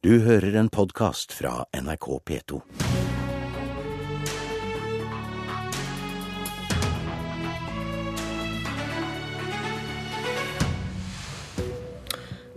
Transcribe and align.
Du 0.00 0.14
hører 0.24 0.54
en 0.56 0.70
podkast 0.72 1.34
fra 1.36 1.66
NRK 1.76 2.06
P2. 2.24 2.58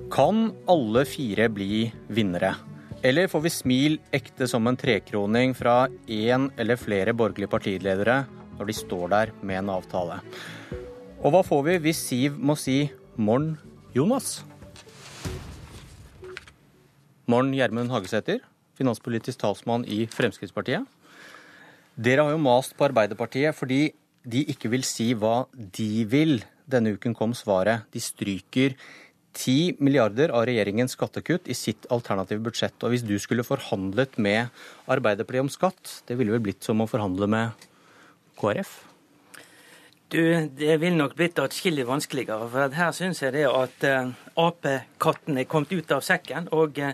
Kan 0.07 0.39
alle 0.71 1.03
fire 1.03 1.49
bli 1.51 1.81
vinnere? 2.07 2.53
Eller 3.03 3.27
får 3.27 3.43
vi 3.43 3.51
smil 3.51 3.99
ekte 4.15 4.47
som 4.47 4.71
en 4.71 4.79
trekroning 4.79 5.51
fra 5.51 5.89
én 6.07 6.47
eller 6.55 6.79
flere 6.79 7.11
borgerlige 7.11 7.51
partiledere 7.51 8.21
når 8.53 8.71
de 8.71 8.77
står 8.79 9.05
der 9.17 9.35
med 9.43 9.65
en 9.65 9.75
avtale? 9.75 10.21
Og 11.19 11.35
hva 11.35 11.43
får 11.43 11.67
vi 11.67 11.77
hvis 11.89 12.07
Siv 12.07 12.39
må 12.39 12.55
si 12.55 12.85
morn, 13.19 13.57
Jonas? 13.91 14.45
Morn 17.23 17.53
Gjermund 17.55 17.87
Hagesæter, 17.87 18.41
finanspolitisk 18.75 19.39
talsmann 19.39 19.85
i 19.87 20.01
Fremskrittspartiet. 20.11 20.83
Dere 21.95 22.25
har 22.25 22.33
jo 22.33 22.41
mast 22.41 22.75
på 22.75 22.83
Arbeiderpartiet 22.89 23.55
fordi 23.55 23.93
de 24.27 24.41
ikke 24.51 24.71
vil 24.73 24.83
si 24.83 25.13
hva 25.15 25.45
de 25.55 26.03
vil. 26.11 26.41
Denne 26.67 26.97
uken 26.97 27.15
kom 27.15 27.31
svaret. 27.37 27.87
De 27.95 28.01
stryker 28.03 28.75
10 29.39 29.79
milliarder 29.79 30.35
av 30.35 30.43
regjeringens 30.49 30.97
skattekutt 30.97 31.47
i 31.47 31.55
sitt 31.55 31.87
alternative 31.95 32.43
budsjett. 32.43 32.75
Og 32.83 32.91
hvis 32.91 33.07
du 33.07 33.15
skulle 33.19 33.47
forhandlet 33.47 34.19
med 34.19 34.51
Arbeiderpartiet 34.91 35.47
om 35.47 35.53
skatt, 35.53 36.01
det 36.09 36.19
ville 36.19 36.35
vel 36.35 36.43
blitt 36.43 36.67
som 36.67 36.83
å 36.83 36.89
forhandle 36.91 37.29
med 37.31 37.69
KrF? 38.41 38.81
Du, 40.13 40.49
Det 40.57 40.75
vil 40.77 40.93
nok 40.93 41.15
blitt 41.17 41.39
atskillig 41.41 41.87
vanskeligere. 41.89 42.45
for 42.49 42.75
Her 42.77 42.91
syns 42.93 43.23
jeg 43.23 43.33
det 43.33 43.47
at 43.49 43.85
uh, 43.89 44.11
apekatten 44.37 45.39
er 45.41 45.47
kommet 45.49 45.73
ut 45.73 45.91
av 45.91 46.03
sekken. 46.05 46.51
Og 46.53 46.77
uh, 46.77 46.91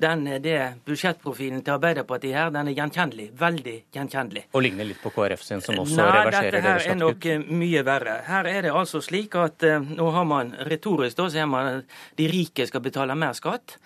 den, 0.00 0.24
det 0.40 0.56
budsjettprofilen 0.88 1.60
til 1.60 1.74
Arbeiderpartiet 1.74 2.32
her, 2.38 2.54
den 2.54 2.70
er 2.72 2.78
gjenkjennelig. 2.78 3.28
Veldig 3.42 3.76
gjenkjennelig. 3.92 4.46
Og 4.56 4.64
ligner 4.64 4.88
litt 4.88 5.02
på 5.04 5.12
KrF 5.12 5.44
sin, 5.44 5.60
som 5.60 5.82
også 5.82 6.00
Nei, 6.00 6.08
reverserer 6.16 6.56
dette 6.56 6.72
her 6.72 6.88
er 6.94 6.98
nok 7.02 7.28
mye 7.52 7.84
verre. 7.84 8.16
Her 8.30 8.48
er 8.54 8.64
det 8.64 8.72
altså 8.72 9.04
slik 9.04 9.36
at 9.36 9.68
nå 9.92 10.08
har 10.16 10.24
man 10.32 10.56
retorisk 10.72 11.20
da, 11.20 11.28
så 11.28 11.44
er 11.44 11.52
man 11.52 11.70
at 11.82 12.00
de 12.16 12.32
rike 12.32 12.66
skal 12.72 12.84
betale 12.88 13.18
mer 13.20 13.36
skatt. 13.36 13.76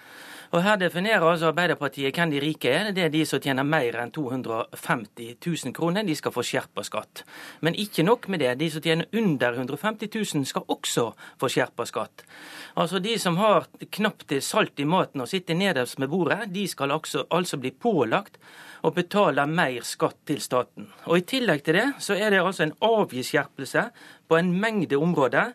Og 0.57 0.63
Her 0.65 0.79
definerer 0.81 1.21
altså 1.21 1.51
Arbeiderpartiet 1.51 2.17
hvem 2.17 2.31
de 2.33 2.39
rike 2.41 2.71
er. 2.73 2.87
Det 2.97 3.03
er 3.05 3.11
de 3.13 3.21
som 3.29 3.43
tjener 3.45 3.67
mer 3.69 3.99
enn 4.01 4.13
250 4.15 5.35
000 5.45 5.75
kroner. 5.77 6.07
De 6.07 6.15
skal 6.17 6.33
få 6.33 6.45
skjerpa 6.49 6.85
skatt. 6.87 7.27
Men 7.61 7.77
ikke 7.77 8.07
nok 8.07 8.25
med 8.33 8.41
det. 8.41 8.55
De 8.63 8.71
som 8.73 8.81
tjener 8.81 9.05
under 9.21 9.59
150 9.61 10.09
000 10.15 10.49
skal 10.49 10.65
også 10.73 11.11
få 11.37 11.53
skjerpa 11.53 11.85
skatt. 11.91 12.25
Altså 12.73 13.03
De 13.05 13.19
som 13.21 13.37
har 13.37 13.69
knapt 13.99 14.31
til 14.33 14.41
salt 14.41 14.81
i 14.81 14.89
maten 14.89 15.21
og 15.21 15.29
sitter 15.29 15.61
nederst 15.61 16.01
med 16.01 16.09
bordet, 16.09 16.49
de 16.49 16.65
skal 16.73 16.95
altså, 16.97 17.27
altså 17.29 17.61
bli 17.61 17.75
pålagt 17.77 18.41
å 18.81 18.95
betale 18.97 19.45
mer 19.51 19.85
skatt 19.85 20.23
til 20.25 20.41
staten. 20.41 20.89
Og 21.05 21.21
I 21.21 21.27
tillegg 21.37 21.67
til 21.67 21.83
det 21.83 21.89
så 22.01 22.17
er 22.17 22.33
det 22.33 22.41
altså 22.41 22.65
en 22.65 22.79
avgiftsskjerpelse 22.81 23.91
på 24.25 24.41
en 24.41 24.57
mengde 24.57 24.97
områder. 24.97 25.53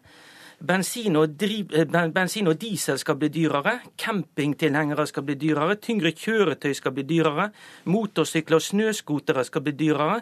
Bensin 0.62 1.16
og, 1.18 1.30
driv, 1.40 1.72
eh, 1.74 2.08
bensin 2.14 2.48
og 2.48 2.60
diesel 2.62 2.98
skal 3.02 3.16
bli 3.18 3.30
dyrere. 3.34 3.80
Campingtilhengere 3.98 5.08
skal 5.08 5.24
bli 5.24 5.36
dyrere. 5.36 5.76
Tyngre 5.82 6.12
kjøretøy 6.12 6.74
skal 6.78 6.92
bli 6.92 7.04
dyrere. 7.04 7.50
Motorsykler 7.86 8.60
og 8.60 8.62
snøscootere 8.62 9.44
skal 9.44 9.62
bli 9.62 9.72
dyrere. 9.72 10.22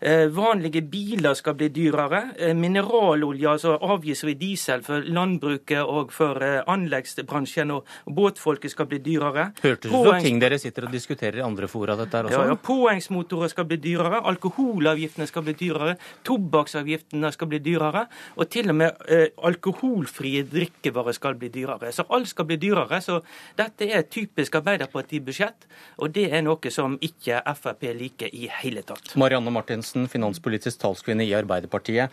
Eh, 0.00 0.26
vanlige 0.28 0.82
biler 0.82 1.34
skal 1.34 1.54
bli 1.54 1.68
dyrere. 1.68 2.34
Eh, 2.38 2.54
mineralolje, 2.54 3.48
altså 3.48 3.78
avgiftsfri 3.80 4.34
diesel 4.34 4.82
for 4.82 5.00
landbruket 5.00 5.82
og 5.82 6.12
for 6.12 6.34
anleggsbransjen 6.66 7.70
og, 7.70 7.86
båtfolket 8.06 8.70
skal 8.70 8.86
bli 8.86 8.98
dyrere. 8.98 9.52
Hørtes 9.62 9.90
ut 9.90 10.06
som 10.06 10.20
ting 10.22 10.40
dere 10.40 10.58
sitter 10.58 10.86
og 10.86 10.92
diskuterer 10.92 11.38
i 11.38 11.44
andre 11.44 11.68
fora, 11.68 11.96
dette 11.96 12.16
her 12.16 12.24
også? 12.24 12.42
ja, 12.42 12.46
ja, 12.48 12.54
Påhengsmotorer 12.54 13.48
skal 13.52 13.64
bli 13.64 13.76
dyrere, 13.76 14.22
alkoholavgiftene 14.30 15.26
skal 15.26 15.46
bli 15.46 15.54
dyrere, 15.58 15.96
tobakksavgiftene 16.26 17.32
skal 17.32 17.50
bli 17.50 17.60
dyrere, 17.64 18.06
og 18.36 18.50
til 18.50 18.70
og 18.72 18.78
med 18.80 19.06
eh, 19.08 19.28
alkoholfrie 19.76 20.42
drikkevarer 20.42 21.12
skal 21.12 21.34
bli 21.34 21.48
dyrere. 21.48 21.92
Så 21.92 22.04
alt 22.08 22.28
skal 22.28 22.46
bli 22.46 22.56
dyrere. 22.56 23.00
Så 23.00 23.20
dette 23.56 23.84
er 23.84 24.00
et 24.00 24.10
typisk 24.10 24.54
Arbeiderparti-budsjett, 24.54 25.66
og 25.98 26.12
det 26.12 26.30
er 26.32 26.42
noe 26.42 26.70
som 26.70 26.98
ikke 27.00 27.42
Frp 27.56 27.92
liker 27.96 28.32
i 28.32 28.48
hele 28.62 28.82
tatt. 28.82 29.14
Marianne 29.16 29.50
Martinsen, 29.50 30.08
finanspolitisk 30.08 30.80
talskvinne 30.80 31.24
i 31.24 31.34
Arbeiderpartiet. 31.34 32.10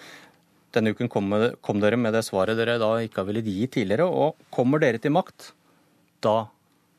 Denne 0.74 0.94
uken 0.94 1.10
kom, 1.10 1.30
kom 1.62 1.80
dere 1.80 1.98
med 1.98 2.14
det 2.14 2.24
svaret 2.26 2.58
dere 2.58 2.80
da 2.82 2.96
ikke 3.04 3.22
har 3.22 3.30
villet 3.30 3.46
gi 3.46 3.68
tidligere. 3.68 4.08
Og 4.10 4.36
kommer 4.54 4.82
dere 4.82 5.02
til 5.02 5.14
makt, 5.14 5.54
da 6.24 6.48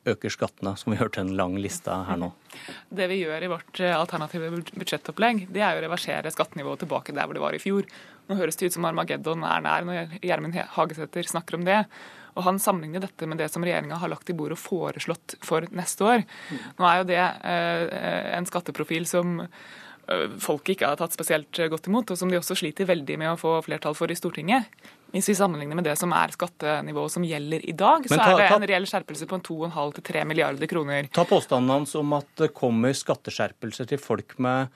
øker 0.05 0.29
skattene, 0.29 0.75
som 0.77 0.93
vi 0.93 0.99
hørte 1.01 1.23
en 1.23 1.33
lang 1.37 1.57
liste 1.59 1.91
her 1.91 2.19
nå. 2.21 2.31
Det 2.99 3.09
vi 3.11 3.23
gjør 3.23 3.47
i 3.47 3.49
vårt 3.51 3.81
eh, 3.81 3.95
alternative 3.97 4.51
budsjettopplegg, 4.77 5.47
det 5.53 5.63
er 5.65 5.79
å 5.79 5.83
reversere 5.83 6.31
skattenivået 6.31 6.85
tilbake 6.85 7.15
der 7.17 7.27
hvor 7.27 7.35
det 7.37 7.43
var 7.43 7.57
i 7.57 7.63
fjor. 7.63 7.89
Nå 8.29 8.37
høres 8.39 8.57
det 8.57 8.71
ut 8.71 8.77
som 8.77 8.87
Armageddon 8.89 9.45
er 9.45 9.65
nær 9.65 9.85
når 9.85 10.19
Gjermund 10.25 10.57
Hagesæter 10.77 11.29
snakker 11.29 11.59
om 11.59 11.65
det. 11.67 11.83
Og 12.35 12.43
Han 12.49 12.59
sammenligner 12.59 13.05
dette 13.05 13.29
med 13.31 13.39
det 13.39 13.51
som 13.53 13.63
regjeringa 13.63 13.99
har 14.01 14.11
lagt 14.11 14.31
i 14.31 14.35
bordet 14.35 14.57
og 14.59 14.63
foreslått 14.65 15.37
for 15.45 15.67
neste 15.71 16.03
år. 16.09 16.25
Nå 16.81 16.89
er 16.89 17.01
jo 17.03 17.09
det 17.13 17.21
eh, 17.23 18.37
en 18.39 18.49
skatteprofil 18.49 19.07
som 19.07 19.37
folk 20.05 20.41
folket 20.45 20.75
ikke 20.77 20.89
har 20.91 20.99
tatt 21.01 21.15
spesielt 21.17 21.59
godt 21.73 21.87
imot, 21.89 22.11
og 22.13 22.19
som 22.21 22.29
de 22.29 22.37
også 22.37 22.57
sliter 22.59 22.85
veldig 22.85 23.15
med 23.23 23.31
å 23.33 23.39
få 23.41 23.55
flertall 23.65 23.95
for 23.97 24.13
i 24.13 24.17
Stortinget. 24.19 24.67
Hvis 25.15 25.31
vi 25.31 25.37
sammenligner 25.39 25.79
med 25.79 25.87
det 25.89 25.95
som 25.97 26.13
er 26.13 26.35
skattenivået 26.35 27.15
som 27.15 27.25
gjelder 27.25 27.65
i 27.65 27.73
dag, 27.73 28.05
Men 28.05 28.19
så 28.19 28.19
ta- 28.21 28.33
er 28.35 28.43
det 28.43 28.51
en 28.53 28.69
reell 28.69 28.85
skjerpelse 28.91 29.29
på 29.31 29.39
2,5-3 29.41 30.25
milliarder 30.27 30.67
kroner. 30.69 31.09
Ta 31.15 31.25
påstanden 31.25 31.71
hans 31.71 31.95
om 31.95 32.13
at 32.13 32.27
det 32.37 32.53
kommer 32.53 32.93
skatteskjerpelser 32.93 33.89
til 33.89 33.99
folk 34.03 34.37
med 34.39 34.69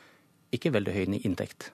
ikke 0.55 0.73
veldig 0.73 0.95
høy 0.95 1.21
inntekt. 1.21 1.73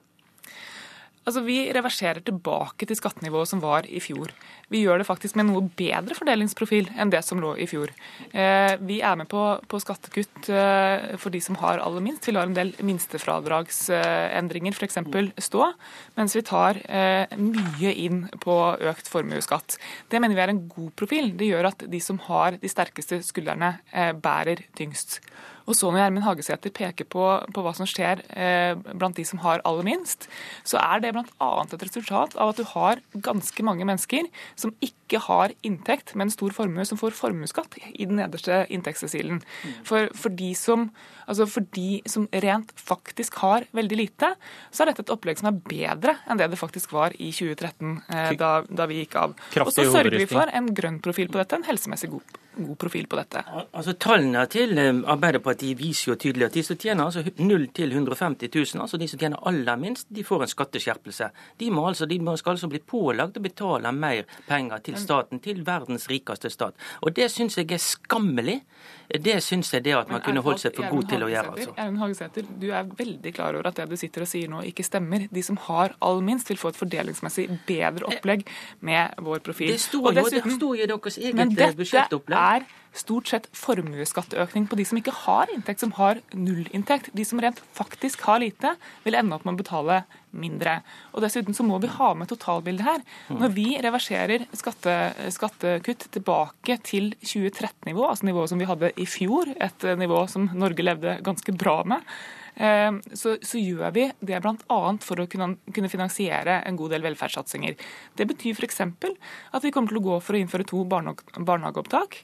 Altså, 1.25 1.41
Vi 1.45 1.57
reverserer 1.73 2.21
tilbake 2.21 2.87
til 2.87 2.99
skattenivået 2.99 3.49
som 3.49 3.62
var 3.62 3.87
i 3.89 4.01
fjor. 4.01 4.33
Vi 4.69 4.83
gjør 4.85 5.01
det 5.01 5.07
faktisk 5.09 5.37
med 5.39 5.49
noe 5.49 5.62
bedre 5.77 6.17
fordelingsprofil 6.17 6.91
enn 7.01 7.12
det 7.12 7.23
som 7.25 7.41
lå 7.41 7.55
i 7.61 7.67
fjor. 7.69 7.93
Eh, 8.33 8.77
vi 8.85 9.01
er 9.01 9.17
med 9.17 9.29
på, 9.33 9.43
på 9.69 9.81
skattekutt 9.81 10.51
eh, 10.53 11.17
for 11.21 11.33
de 11.33 11.41
som 11.45 11.57
har 11.63 11.81
aller 11.81 12.05
minst. 12.05 12.29
Vi 12.29 12.34
lar 12.37 12.49
en 12.49 12.57
del 12.57 12.75
minstefradragsendringer 12.84 14.77
f.eks. 14.77 15.01
stå, 15.49 15.71
mens 16.19 16.37
vi 16.37 16.45
tar 16.45 16.81
eh, 16.84 17.33
mye 17.41 17.95
inn 18.05 18.27
på 18.45 18.59
økt 18.93 19.09
formuesskatt. 19.09 19.79
Det 20.13 20.21
mener 20.21 20.37
vi 20.37 20.45
er 20.45 20.53
en 20.53 20.67
god 20.69 20.93
profil. 20.99 21.33
Det 21.39 21.49
gjør 21.49 21.73
at 21.73 21.89
de 21.89 22.05
som 22.05 22.21
har 22.29 22.61
de 22.61 22.73
sterkeste 22.73 23.23
skuldrene, 23.25 23.79
eh, 23.93 24.13
bærer 24.13 24.67
tyngst. 24.77 25.21
Og 25.65 25.77
så 25.77 25.89
når 25.89 26.03
Gjermund 26.03 26.27
Hagesæter 26.27 26.73
peker 26.75 27.09
på, 27.09 27.25
på 27.55 27.65
hva 27.65 27.73
som 27.77 27.89
skjer 27.89 28.21
eh, 28.37 28.75
blant 28.93 29.17
de 29.17 29.25
som 29.27 29.41
har 29.45 29.63
aller 29.65 29.87
minst, 29.87 30.29
så 30.67 30.81
er 30.81 31.01
det 31.05 31.15
bl.a. 31.17 31.51
et 31.65 31.87
resultat 31.87 32.37
av 32.37 32.53
at 32.53 32.61
du 32.61 32.67
har 32.75 33.01
ganske 33.25 33.67
mange 33.67 33.87
mennesker 33.89 34.29
som 34.61 34.75
ikke 34.85 35.23
har 35.27 35.55
inntekt, 35.67 36.15
men 36.19 36.33
stor 36.33 36.53
formue, 36.57 36.85
som 36.89 37.01
får 37.01 37.17
formuesskatt 37.17 37.79
i 37.93 38.05
den 38.05 38.19
nederste 38.21 38.65
inntektsdesilen. 38.73 39.41
For, 39.87 40.11
for, 40.17 40.35
de 40.37 40.53
som, 40.59 40.89
altså 41.25 41.49
for 41.51 41.67
de 41.77 42.03
som 42.11 42.29
rent 42.45 42.75
faktisk 42.81 43.41
har 43.45 43.69
veldig 43.77 44.01
lite, 44.01 44.35
så 44.71 44.85
er 44.85 44.93
dette 44.93 45.07
et 45.07 45.15
opplegg 45.15 45.41
som 45.41 45.53
er 45.53 45.61
bedre 45.65 46.19
enn 46.29 46.41
det 46.41 46.51
det 46.53 46.61
faktisk 46.61 46.93
var 46.95 47.17
i 47.17 47.31
2013, 47.33 47.99
eh, 48.13 48.33
da, 48.41 48.55
da 48.69 48.89
vi 48.91 49.03
gikk 49.03 49.17
av. 49.21 49.37
Og 49.65 49.73
så 49.73 49.89
sørger 49.89 50.19
vi 50.19 50.29
for 50.29 50.51
en 50.53 50.73
grønn 50.77 51.01
profil 51.05 51.33
på 51.33 51.41
dette, 51.41 51.57
en 51.57 51.69
helsemessig 51.69 52.13
god, 52.13 52.41
god 52.56 52.78
profil 52.78 53.06
på 53.10 53.19
dette. 53.19 53.42
Altså 53.75 53.94
Tallene 54.00 54.44
til 54.50 54.78
eh, 54.78 54.91
Arbeiderpartiet 55.15 55.78
viser 55.78 56.12
jo 56.12 56.16
tydelig 56.20 56.48
at 56.48 56.56
de 56.59 56.65
som 56.66 56.78
tjener 56.81 57.04
altså 57.04 57.25
0 57.25 57.66
til 57.76 57.92
150 57.92 58.50
000, 58.54 58.82
altså 58.84 59.00
de 59.00 59.09
som 59.10 59.20
tjener 59.20 59.42
aller 59.48 59.81
minst, 59.81 60.09
de 60.15 60.25
får 60.26 60.44
en 60.44 60.53
skatteskjerpelse. 60.54 61.31
De, 61.60 61.70
må 61.75 61.87
altså, 61.88 62.09
de 62.10 62.20
skal 62.41 62.56
altså 62.56 62.70
bli 62.72 62.81
pålagt 62.81 63.38
å 63.38 63.44
betale 63.44 63.92
mer 63.94 64.25
penger 64.48 64.84
til 64.87 64.98
staten, 65.00 65.42
til 65.44 65.65
verdens 65.66 66.09
rikeste 66.10 66.50
stat. 66.53 66.78
Og 67.03 67.15
det 67.16 67.31
syns 67.32 67.59
jeg 67.59 67.72
er 67.72 67.82
skammelig. 67.82 68.60
Det 69.09 69.37
syns 69.44 69.72
jeg 69.75 69.84
det 69.84 69.95
at 69.98 70.10
man 70.10 70.22
kunne 70.24 70.42
holdt 70.45 70.62
seg 70.65 70.77
for 70.77 70.89
god 70.91 71.09
til 71.10 71.24
å 71.27 71.30
gjøre. 71.33 71.54
altså. 71.54 71.74
Erlend 71.77 72.01
Hagesæter, 72.03 72.47
du 72.60 72.68
er 72.71 72.86
veldig 72.98 73.34
klar 73.36 73.59
over 73.59 73.68
at 73.71 73.80
det 73.80 73.89
du 73.91 73.97
sitter 74.01 74.24
og 74.24 74.30
sier 74.30 74.51
nå 74.51 74.62
ikke 74.71 74.86
stemmer. 74.86 75.27
De 75.30 75.42
som 75.45 75.59
har 75.68 75.97
all 76.04 76.22
minst, 76.24 76.48
vil 76.51 76.60
få 76.60 76.72
et 76.72 76.78
fordelingsmessig 76.78 77.48
bedre 77.68 78.09
opplegg 78.10 78.47
med 78.80 79.21
vår 79.24 79.45
profil. 79.45 79.74
Det 79.74 79.83
står 79.84 80.09
jo, 80.12 80.24
det 80.30 80.56
står 80.56 80.80
jo 80.80 80.89
i 80.89 80.91
deres 80.95 81.21
eget 81.21 81.78
budsjettopplegg. 81.83 82.72
Stort 82.95 83.31
sett 83.31 83.49
formuesskatteøkning 83.59 84.69
på 84.71 84.79
de 84.79 84.87
som 84.87 84.99
ikke 84.99 85.15
har 85.25 85.51
inntekt, 85.55 85.83
som 85.83 85.95
har 85.99 86.21
nullinntekt. 86.33 87.11
De 87.17 87.27
som 87.27 87.41
rent 87.43 87.61
faktisk 87.75 88.23
har 88.29 88.41
lite, 88.43 88.75
vil 89.05 89.19
ende 89.19 89.35
opp 89.37 89.47
med 89.47 89.57
å 89.57 89.63
betale 89.65 90.03
mindre. 90.35 90.79
Og 91.15 91.25
Dessuten 91.25 91.57
så 91.57 91.67
må 91.67 91.79
vi 91.83 91.91
ha 91.95 92.13
med 92.19 92.31
totalbildet 92.31 92.87
her. 92.87 93.03
Når 93.35 93.55
vi 93.55 93.67
reverserer 93.83 94.47
skatte, 94.57 94.95
skattekutt 95.35 96.09
tilbake 96.15 96.79
til 96.87 97.13
2013-nivå, 97.23 98.07
altså 98.09 98.29
nivået 98.29 98.53
som 98.53 98.63
vi 98.63 98.71
hadde 98.71 98.95
i 99.01 99.09
fjor, 99.11 99.51
et 99.55 99.87
nivå 99.99 100.25
som 100.31 100.49
Norge 100.55 100.87
levde 100.87 101.19
ganske 101.27 101.55
bra 101.59 101.81
med, 101.91 102.07
eh, 102.55 102.91
så, 103.15 103.37
så 103.43 103.63
gjør 103.63 103.95
vi 103.95 104.09
det 104.21 104.43
bl.a. 104.43 104.81
for 105.03 105.23
å 105.23 105.29
kunne, 105.31 105.55
kunne 105.75 105.93
finansiere 105.93 106.61
en 106.63 106.79
god 106.79 106.97
del 106.97 107.07
velferdssatsinger. 107.07 107.79
Det 108.19 108.31
betyr 108.31 108.59
f.eks. 108.59 108.83
at 108.85 109.67
vi 109.67 109.75
kommer 109.75 109.95
til 109.95 110.03
å 110.03 110.09
gå 110.09 110.23
for 110.23 110.35
å 110.35 110.43
innføre 110.43 110.67
to 110.71 110.87
barnehageopptak 110.87 112.23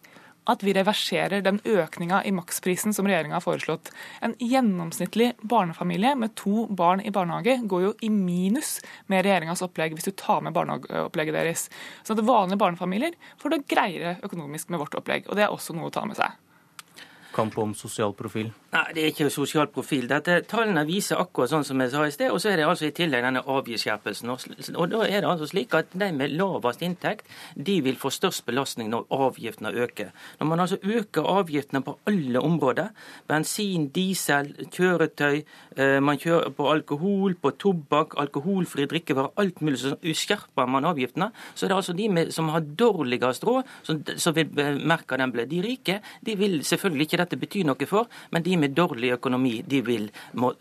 at 0.51 0.65
vi 0.67 0.75
reverserer 0.77 1.45
den 1.45 1.61
økninga 1.65 2.23
i 2.27 2.33
maksprisen 2.35 2.95
som 2.97 3.09
regjeringa 3.09 3.39
har 3.39 3.45
foreslått. 3.45 3.93
En 4.25 4.35
gjennomsnittlig 4.43 5.33
barnefamilie 5.43 6.15
med 6.19 6.35
to 6.39 6.67
barn 6.67 7.03
i 7.05 7.13
barnehage 7.15 7.61
går 7.71 7.87
jo 7.87 7.95
i 8.05 8.11
minus 8.13 8.79
med 9.11 9.25
regjeringas 9.27 9.65
opplegg, 9.67 9.97
hvis 9.97 10.11
du 10.11 10.15
tar 10.19 10.43
med 10.45 10.57
barnehageopplegget 10.57 11.39
deres. 11.39 11.67
Så 12.03 12.17
at 12.17 12.25
vanlige 12.27 12.61
barnefamilier 12.61 13.17
får 13.41 13.57
det 13.57 13.65
greiere 13.71 14.17
økonomisk 14.27 14.71
med 14.71 14.83
vårt 14.83 14.97
opplegg. 14.99 15.29
Og 15.29 15.39
det 15.39 15.47
er 15.47 15.55
også 15.55 15.77
noe 15.77 15.91
å 15.91 15.95
ta 15.95 16.07
med 16.09 16.19
seg. 16.19 16.39
Kamp 17.31 17.55
om 17.63 17.77
sosial 17.79 18.11
profil? 18.19 18.51
Nei, 18.71 18.85
det 18.95 19.03
er 19.03 19.09
ikke 19.11 19.27
sosial 19.35 19.67
profil. 19.75 20.05
Dette, 20.07 20.37
tallene 20.47 20.85
viser 20.87 21.19
akkurat 21.19 21.51
sånn 21.51 21.65
som 21.67 21.81
jeg 21.83 21.91
sa 21.91 22.05
i 22.07 22.13
sted. 22.15 22.31
Og 22.31 22.39
så 22.39 22.53
er 22.53 22.61
det 22.61 22.67
altså 22.71 22.87
i 22.87 22.93
tillegg 22.95 23.25
denne 23.27 23.41
avgiftsskjerpelsen. 23.43 24.31
Og 24.31 24.93
da 24.93 25.01
er 25.09 25.25
det 25.25 25.27
altså 25.27 25.49
slik 25.51 25.75
at 25.75 25.91
de 25.99 26.07
med 26.15 26.37
lavest 26.39 26.85
inntekt 26.87 27.27
de 27.57 27.81
vil 27.83 27.99
få 27.99 28.13
størst 28.15 28.45
belastning 28.47 28.93
når 28.93 29.09
avgiftene 29.11 29.73
øker. 29.75 30.13
Når 30.39 30.51
man 30.53 30.63
altså 30.63 30.79
øker 30.83 31.27
avgiftene 31.33 31.83
på 31.83 31.97
alle 32.07 32.45
områder, 32.47 32.93
bensin, 33.27 33.89
diesel, 33.97 34.53
kjøretøy, 34.71 35.43
eh, 35.75 35.99
man 35.99 36.23
kjører 36.23 36.55
på 36.55 36.71
alkohol, 36.71 37.35
på 37.43 37.53
tobakk, 37.59 38.15
alkoholfri 38.23 38.87
drikkevarer, 38.87 39.35
alt 39.43 39.61
mulig, 39.67 39.83
så 39.83 39.97
skjerper 39.99 40.71
man 40.71 40.87
avgiftene. 40.93 41.33
Så 41.57 41.67
er 41.67 41.75
det 41.75 41.81
altså 41.81 41.97
de 41.99 42.09
med, 42.09 42.31
som 42.31 42.55
har 42.55 42.63
dårligst 42.63 43.51
råd, 43.51 43.75
som, 43.83 44.01
som 44.15 44.39
vil 44.39 44.79
merke 44.87 45.19
den 45.19 45.35
ble. 45.35 45.49
De 45.51 45.59
rike 45.67 45.99
de 46.23 46.39
vil 46.39 46.61
selvfølgelig 46.63 47.11
ikke 47.11 47.23
dette 47.25 47.43
bety 47.43 47.67
noe 47.67 47.91
for, 47.91 48.07
men 48.31 48.47
de 48.47 48.60
med 48.61 48.77
dårlig 48.77 49.15
økonomi 49.17 49.55
de 49.67 49.81
vil 49.87 50.09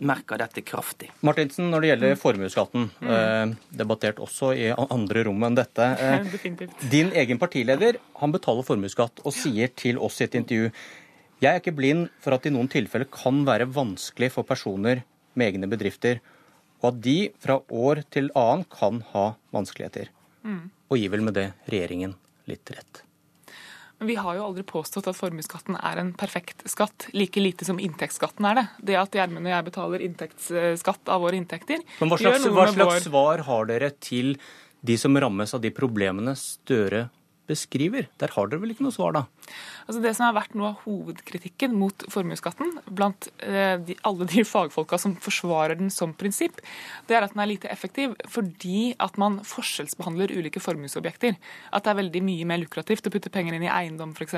merke 0.06 0.38
dette 0.40 0.64
kraftig. 0.66 1.12
Martinsen, 1.26 1.70
når 1.72 1.84
det 1.84 1.92
gjelder 1.92 2.16
formuesskatten, 2.22 2.88
mm. 3.00 3.12
eh, 3.16 3.54
debattert 3.82 4.22
også 4.24 4.54
i 4.56 4.72
andre 4.72 5.26
rom 5.28 5.48
enn 5.48 5.60
dette. 5.60 5.90
Eh, 6.00 6.26
din 6.92 7.10
egen 7.18 7.40
partileder 7.42 7.98
han 8.22 8.32
betaler 8.34 8.66
formuesskatt 8.66 9.22
og 9.26 9.34
sier 9.36 9.72
til 9.78 10.00
oss 10.02 10.20
i 10.22 10.26
et 10.26 10.38
intervju 10.40 10.70
jeg 11.40 11.56
er 11.56 11.62
ikke 11.62 11.76
blind 11.76 12.10
for 12.20 12.36
at 12.36 12.44
det 12.44 12.52
i 12.52 12.56
noen 12.56 12.68
tilfeller 12.72 13.08
kan 13.16 13.46
være 13.48 13.70
vanskelig 13.72 14.28
for 14.34 14.48
personer 14.48 15.06
med 15.40 15.54
egne 15.54 15.70
bedrifter, 15.72 16.20
og 16.82 16.90
at 16.92 16.98
de 17.06 17.18
fra 17.40 17.62
år 17.72 18.04
til 18.12 18.28
annen 18.36 18.66
kan 18.68 19.00
ha 19.14 19.26
vanskeligheter. 19.56 20.12
Mm. 20.44 20.66
Og 20.92 21.00
gir 21.00 21.14
vel 21.14 21.24
med 21.24 21.38
det 21.40 21.46
regjeringen 21.72 22.18
litt 22.50 22.76
rett. 22.76 23.04
Vi 24.00 24.16
har 24.16 24.38
jo 24.38 24.46
aldri 24.48 24.64
påstått 24.64 25.10
at 25.12 25.18
formuesskatten 25.18 25.76
er 25.76 26.00
en 26.00 26.14
perfekt 26.16 26.64
skatt, 26.72 27.10
like 27.12 27.42
lite 27.42 27.68
som 27.68 27.82
inntektsskatten 27.84 28.48
er 28.48 28.60
det. 28.62 28.66
Det 28.92 28.98
at 29.00 29.16
Gjermund 29.18 29.44
og 29.44 29.52
jeg 29.52 29.68
betaler 29.68 30.06
inntektsskatt 30.06 31.12
av 31.12 31.26
våre 31.26 31.40
inntekter 31.40 31.84
Men 32.00 32.14
Hva 32.14 32.20
slags, 32.22 32.48
hva 32.48 32.68
slags 32.72 32.94
vår... 32.94 33.06
svar 33.10 33.44
har 33.50 33.70
dere 33.72 33.92
til 34.00 34.38
de 34.80 34.96
som 34.96 35.18
rammes 35.20 35.52
av 35.54 35.60
de 35.64 35.74
problemene 35.76 36.36
Støre 36.40 37.10
beskriver? 37.50 38.08
Der 38.22 38.34
har 38.36 38.50
dere 38.50 38.62
vel 38.64 38.76
ikke 38.76 38.86
noe 38.86 38.96
svar, 38.96 39.16
da? 39.18 39.26
Altså 39.90 40.02
Det 40.04 40.14
som 40.16 40.28
har 40.28 40.36
vært 40.38 40.56
noe 40.58 40.72
av 40.72 40.84
hovedkritikken 40.86 41.74
mot 41.78 42.06
formuesskatten 42.14 42.76
blant 42.94 43.30
eh, 43.42 43.76
de, 43.82 43.96
alle 44.06 44.28
de 44.30 44.44
fagfolka 44.46 45.00
som 45.02 45.16
forsvarer 45.18 45.80
den 45.80 45.90
som 45.94 46.14
prinsipp, 46.18 46.62
det 47.10 47.18
er 47.18 47.26
at 47.26 47.34
den 47.34 47.44
er 47.44 47.50
lite 47.50 47.72
effektiv 47.74 48.14
fordi 48.30 48.94
at 49.02 49.18
man 49.22 49.40
forskjellsbehandler 49.48 50.34
ulike 50.38 50.62
formuesobjekter. 50.62 51.40
At 51.74 51.86
det 51.86 51.94
er 51.94 52.00
veldig 52.04 52.24
mye 52.28 52.50
mer 52.50 52.62
lukrativt 52.62 53.10
å 53.10 53.14
putte 53.14 53.34
penger 53.34 53.58
inn 53.58 53.66
i 53.66 53.72
eiendom 53.72 54.14
f.eks. 54.14 54.38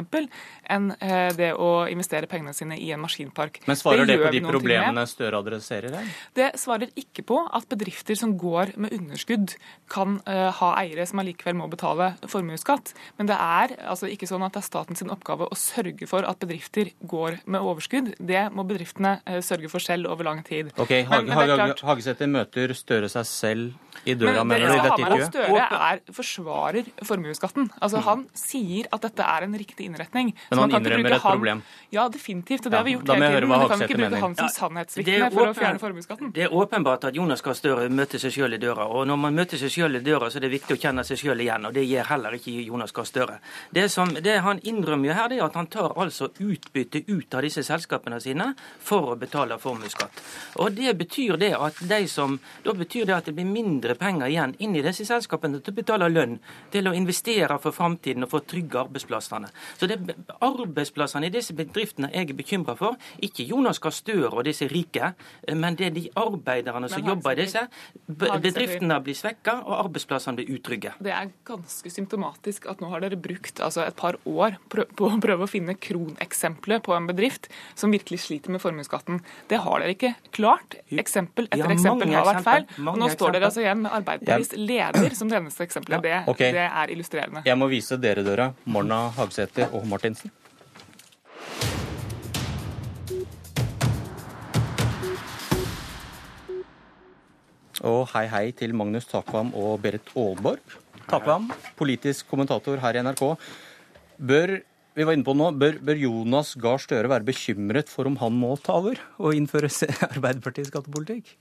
enn 0.71 0.91
eh, 0.99 1.29
det 1.35 1.51
å 1.59 1.71
investere 1.91 2.29
pengene 2.31 2.55
sine 2.55 2.79
i 2.79 2.91
en 2.95 3.03
maskinpark. 3.03 3.61
Men 3.67 3.79
svarer 3.79 4.07
det, 4.07 4.17
det 4.17 4.25
på 4.25 4.33
de 4.37 4.43
problemene 4.47 5.07
Støre 5.11 5.41
adresserer 5.41 5.97
her? 5.97 6.11
Det 6.37 6.51
svarer 6.61 6.91
ikke 6.99 7.25
på 7.27 7.41
at 7.51 7.67
bedrifter 7.71 8.15
som 8.17 8.37
går 8.39 8.75
med 8.81 8.93
underskudd, 8.95 9.55
kan 9.91 10.19
uh, 10.27 10.49
ha 10.55 10.69
eiere 10.79 11.05
som 11.09 11.19
allikevel 11.21 11.57
må 11.59 11.67
betale 11.71 12.13
formuesskatt. 12.31 12.93
Men 13.19 13.29
det 13.31 13.37
er 13.37 13.75
altså 13.91 14.09
ikke 14.11 14.29
sånn 14.29 14.45
at 14.45 14.55
det 14.55 14.63
er 14.63 14.67
statens 14.67 15.03
oppgave 15.11 15.47
å 15.49 15.57
sørge 15.57 16.07
for 16.09 16.27
at 16.27 16.41
bedrifter 16.41 16.91
går 17.01 17.41
med 17.45 17.61
overskudd. 17.61 18.13
Det 18.17 18.47
må 18.55 18.65
bedriftene 18.69 19.17
eh, 19.25 19.41
sørge 19.45 19.71
for 19.71 19.83
selv 19.83 20.11
over 20.11 20.27
lang 20.27 20.43
tid. 20.47 20.71
Ok, 20.81 20.93
Hagesæter 21.09 22.29
møter 22.31 22.75
Støre 22.77 23.09
seg 23.11 23.27
selv 23.27 23.91
i 24.07 24.15
døra, 24.17 24.43
men, 24.43 24.55
mener 24.55 24.71
du, 24.71 24.73
i 24.73 24.83
dette 24.85 25.03
intervjuet? 25.03 25.27
Støre 25.29 25.65
er, 25.91 25.99
forsvarer 26.15 26.87
formuesskatten. 27.05 27.67
Altså, 27.77 27.99
mm. 27.99 28.05
Han 28.07 28.23
sier 28.37 28.87
at 28.95 29.03
dette 29.05 29.27
er 29.27 29.45
en 29.45 29.57
riktig 29.61 29.87
innretning. 29.89 30.31
Men 30.49 30.63
han 30.63 30.75
innrømmer 30.79 31.15
et 31.17 31.25
problem? 31.25 31.63
Ja, 31.93 32.07
definitivt. 32.09 32.65
Og 32.65 32.73
det 32.73 32.79
har 32.79 32.87
vi 32.87 32.95
gjort 32.95 33.11
hele 33.11 33.29
tiden. 33.29 33.49
Men 33.51 33.63
du 33.65 33.67
kan 33.73 33.85
ikke 33.85 33.99
bruke 33.99 34.21
han 34.23 34.37
som 34.39 34.51
sannhetsvitne 34.55 35.29
for 35.35 35.51
å 35.51 35.55
fjerne 35.57 35.81
formuesskatten. 35.83 36.31
Det 36.35 36.47
er 36.47 36.55
åpenbart 36.61 37.09
at 37.11 37.19
Jonas 37.19 37.43
Gahr 37.45 37.57
Støre 37.57 37.89
møter 37.93 38.21
seg 38.21 38.33
selv 38.37 38.57
i 38.57 38.61
døra. 38.61 38.87
Og 38.89 39.05
når 39.09 39.21
man 39.27 39.37
møter 39.37 39.61
seg 39.61 39.73
selv 39.73 39.99
i 39.99 40.03
døra, 40.05 40.31
så 40.31 40.39
er 40.39 40.47
det 40.47 40.53
viktig 40.55 40.77
å 40.77 40.81
kjenne 40.81 41.05
seg 41.07 41.21
selv 41.21 41.45
igjen. 41.45 41.67
Og 41.69 41.75
det 41.75 41.85
gjør 41.85 42.09
heller 42.15 42.39
ikke 42.39 42.55
Jonas 42.65 42.90
Gahr 42.95 43.09
Støre. 43.09 43.39
Det, 43.71 43.87
som, 43.91 44.13
det 44.13 44.37
han 44.45 44.61
innrømmer 44.63 45.15
her, 45.17 45.29
det 45.29 45.39
er 45.39 45.45
at 45.47 45.57
han 45.59 45.69
tar 45.71 45.97
altså 45.99 46.31
utbytte 46.39 47.03
ut 47.07 47.33
av 47.33 47.45
disse 47.45 47.63
selskapene 47.65 48.21
sine 48.23 48.51
for 48.79 49.13
å 49.13 49.19
betale 49.19 49.59
formuesskatt. 49.61 50.21
Og 50.61 50.75
det 50.77 50.95
betyr 50.99 51.39
det 51.41 51.53
at 51.57 51.81
de 51.81 52.03
som 52.11 52.39
Da 52.61 52.73
betyr 52.77 53.05
det 53.05 53.13
at 53.15 53.25
det 53.27 53.33
blir 53.35 53.45
mindre 53.47 53.71
mindre 53.81 53.95
penger 53.95 54.27
igjen 54.27 54.55
inn 54.59 54.75
i 54.75 54.81
disse 54.83 55.05
selskapene 55.07 55.59
til 55.61 55.73
å 55.73 55.75
betale 55.75 56.09
lønn, 56.11 56.37
til 56.71 56.87
å 56.87 56.93
investere 56.95 57.57
for 57.61 57.75
framtiden 57.75 58.25
og 58.25 58.31
for 58.31 58.43
å 58.43 58.47
trygge 58.47 58.79
arbeidsplassene. 58.83 59.49
Så 59.77 59.89
det 59.89 59.97
er 59.97 60.35
arbeidsplassene 60.45 61.27
i 61.29 61.33
disse 61.33 61.55
bedriftene 61.57 62.11
jeg 62.13 62.29
er 62.29 62.37
bekymra 62.37 62.75
for. 62.79 62.97
Ikke 63.23 63.45
Jonas 63.47 63.81
Gahr 63.81 63.95
Støre 63.95 64.31
og 64.31 64.45
disse 64.47 64.67
rike, 64.71 65.13
men 65.55 65.77
det 65.79 65.89
er 65.89 65.95
de 65.95 66.05
arbeiderne 66.19 66.89
som 66.91 67.05
jobber 67.05 67.35
i 67.35 67.45
disse. 67.45 67.65
Bedriftene 68.07 68.99
blir 69.03 69.17
svekka, 69.17 69.59
og 69.65 69.77
arbeidsplassene 69.85 70.41
blir 70.41 70.53
utrygge. 70.57 70.95
Det 71.01 71.13
er 71.15 71.31
ganske 71.47 71.93
symptomatisk 71.93 72.69
at 72.71 72.81
nå 72.83 72.89
har 72.91 73.03
dere 73.03 73.19
brukt 73.19 73.61
altså, 73.63 73.85
et 73.85 73.97
par 73.99 74.17
år 74.27 74.57
på 74.71 75.07
å 75.07 75.11
prøve 75.23 75.47
å 75.47 75.49
finne 75.49 75.75
kroneksempler 75.75 76.81
på 76.85 76.95
en 76.95 77.09
bedrift 77.09 77.49
som 77.77 77.93
virkelig 77.93 78.23
sliter 78.25 78.53
med 78.53 78.63
formuesskatten. 78.63 79.21
Det 79.51 79.61
har 79.63 79.83
dere 79.83 79.95
ikke 79.95 80.13
klart. 80.35 80.79
Eksempel 80.91 81.49
etter 81.49 81.65
ja, 81.65 81.71
eksempel 81.75 82.13
har 82.15 82.27
vært 82.27 82.45
feil. 82.47 82.67
Og 82.83 82.99
nå 83.01 83.09
står 83.13 83.37
dere 83.37 83.49
altså 83.51 83.63
igjen 83.63 83.83
med 83.85 83.95
Arbeiderpartiets 84.01 84.57
leder 84.59 85.17
som 85.17 85.31
det 85.31 85.41
eneste 85.41 85.67
eksempelet. 85.67 86.05
Det, 86.05 86.19
okay. 86.31 86.53
det 86.55 86.67
er 86.67 86.93
illustrerende. 86.93 87.45
Jeg 87.47 87.59
må 87.59 87.71
vise 87.71 87.99
dere 88.01 88.25
døra. 88.25 88.51
Morna 88.65 89.07
Hagsæter 89.17 89.73
og 89.75 89.87
Martinsen. 89.89 90.31
Og 97.81 98.03
hei 98.13 98.27
hei 98.29 98.43
til 98.53 98.75
Magnus 98.77 99.07
Takvam 99.09 99.49
og 99.57 99.79
Berit 99.81 100.11
Aalborg. 100.13 100.75
Takvam, 101.09 101.49
politisk 101.79 102.29
kommentator 102.29 102.81
her 102.83 102.97
i 102.97 103.03
NRK. 103.05 103.23
Bør 104.21 104.59
vi 104.91 105.05
var 105.07 105.15
inne 105.15 105.23
på 105.23 105.35
nå, 105.37 105.53
bør, 105.55 105.77
bør 105.79 105.99
Jonas 106.01 106.51
Gahr 106.59 106.81
Støre 106.83 107.09
være 107.11 107.23
bekymret 107.27 107.91
for 107.91 108.09
om 108.09 108.17
han 108.19 108.35
må 108.35 108.51
ta 108.59 108.75
over 108.81 108.99
og 109.23 109.37
innføre 109.37 109.71
Arbeiderpartiets 110.09 110.71
skattepolitikk? 110.73 111.31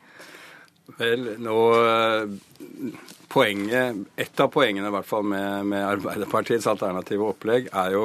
Vel, 0.99 1.33
nå 1.43 1.57
eh, 1.79 2.33
poenget, 3.31 4.05
Et 4.19 4.43
av 4.43 4.51
poengene 4.55 4.91
i 4.91 4.95
hvert 4.95 5.09
fall 5.09 5.27
med, 5.27 5.67
med 5.71 5.87
Arbeiderpartiets 5.87 6.69
alternative 6.71 7.27
opplegg 7.31 7.71
er 7.71 7.95
jo 7.97 8.05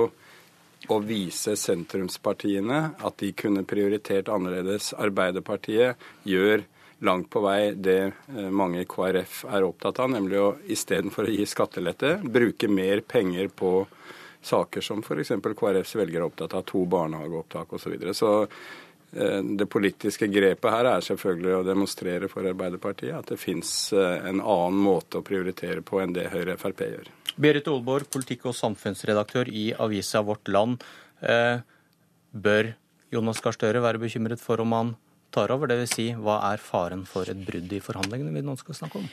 å 0.91 1.00
vise 1.01 1.55
sentrumspartiene 1.57 2.81
at 3.05 3.17
de 3.21 3.31
kunne 3.38 3.65
prioritert 3.65 4.29
annerledes. 4.29 4.91
Arbeiderpartiet 4.97 6.01
gjør 6.29 6.65
langt 7.05 7.29
på 7.33 7.41
vei 7.45 7.74
det 7.75 8.00
eh, 8.03 8.50
mange 8.50 8.83
i 8.83 8.89
KrF 8.89 9.43
er 9.50 9.67
opptatt 9.67 10.01
av, 10.03 10.12
nemlig 10.13 10.41
å 10.41 10.53
istedenfor 10.75 11.29
å 11.29 11.35
gi 11.35 11.45
skattelette, 11.50 12.17
bruke 12.24 12.69
mer 12.71 13.03
penger 13.05 13.51
på 13.53 13.75
saker 14.45 14.83
som 14.85 15.01
f.eks. 15.01 15.33
KrFs 15.41 15.95
velgere 15.97 16.24
er 16.24 16.27
opptatt 16.27 16.53
av, 16.53 16.65
to 16.69 16.83
barnehageopptak 16.89 17.74
osv. 17.74 17.85
Så, 17.85 17.93
videre. 17.93 18.17
så 18.17 18.33
Eh, 19.15 19.43
det 19.43 19.65
politiske 19.71 20.27
grepet 20.27 20.74
her 20.74 20.89
er 20.89 21.03
selvfølgelig 21.05 21.53
å 21.55 21.63
demonstrere 21.63 22.27
for 22.31 22.47
Arbeiderpartiet 22.50 23.15
at 23.15 23.29
det 23.31 23.38
fins 23.39 23.69
eh, 23.95 24.17
en 24.27 24.41
annen 24.41 24.81
måte 24.81 25.21
å 25.21 25.25
prioritere 25.25 25.83
på 25.85 26.01
enn 26.03 26.15
det 26.15 26.27
Høyre 26.33 26.57
Frp 26.59 26.83
gjør. 26.83 27.12
Berit 27.39 27.69
Aalborg, 27.71 28.09
politikk- 28.12 28.50
og 28.51 28.57
samfunnsredaktør 28.57 29.51
i 29.51 29.69
avisa 29.71 30.21
Vårt 30.24 30.51
Land. 30.51 30.83
Bør 32.35 32.69
Jonas 33.12 33.41
Gahr 33.43 33.55
Støre 33.55 33.81
være 33.83 34.00
bekymret 34.00 34.41
for 34.43 34.62
om 34.63 34.75
han 34.75 34.93
tar 35.34 35.53
over? 35.55 35.72
Dvs. 35.72 35.96
Si, 35.98 36.08
hva 36.13 36.39
er 36.51 36.62
faren 36.62 37.05
for 37.10 37.29
et 37.32 37.41
brudd 37.48 37.74
i 37.74 37.82
forhandlingene 37.84 38.34
vi 38.36 38.46
nå 38.46 38.58
skal 38.62 38.77
snakke 38.82 39.01
om? 39.01 39.10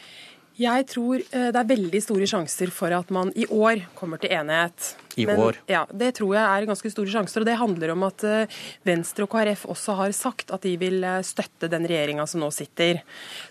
Jeg 0.60 0.84
tror 0.90 1.22
eh, 1.22 1.48
det 1.48 1.56
er 1.58 1.68
veldig 1.70 2.00
store 2.04 2.26
sjanser 2.28 2.72
for 2.74 2.92
at 2.92 3.08
man 3.14 3.30
i 3.38 3.46
år 3.48 3.86
kommer 3.96 4.20
til 4.20 4.34
enighet. 4.36 4.92
I 5.16 5.26
Men, 5.28 5.40
år? 5.44 5.58
Ja, 5.68 5.84
Det 5.88 6.14
tror 6.16 6.32
jeg 6.34 6.44
er 6.44 6.66
ganske 6.68 6.90
store 6.92 7.10
sjanser. 7.12 7.40
og 7.40 7.46
Det 7.46 7.56
handler 7.60 7.92
om 7.92 8.04
at 8.04 8.24
eh, 8.24 8.60
Venstre 8.84 9.24
og 9.24 9.32
KrF 9.32 9.64
også 9.72 9.96
har 9.96 10.12
sagt 10.16 10.52
at 10.52 10.62
de 10.64 10.74
vil 10.80 11.04
eh, 11.04 11.24
støtte 11.24 11.70
den 11.72 11.88
regjeringa 11.88 12.26
som 12.28 12.40
nå 12.44 12.50
sitter. 12.52 13.02